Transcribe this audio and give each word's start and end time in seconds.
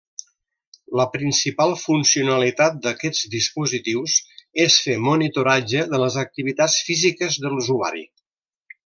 La 0.99 1.03
principal 1.15 1.73
funcionalitat 1.81 2.79
d’aquests 2.85 3.29
dispositius 3.35 4.15
és 4.65 4.79
fer 4.87 4.97
monitoratge 5.11 5.85
de 5.93 6.01
les 6.05 6.19
activitats 6.27 6.81
físiques 6.89 7.39
de 7.45 7.53
l’usuari. 7.55 8.07